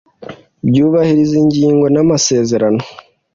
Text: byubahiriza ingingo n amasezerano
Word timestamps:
byubahiriza 0.67 1.35
ingingo 1.43 1.85
n 1.93 1.97
amasezerano 2.03 2.81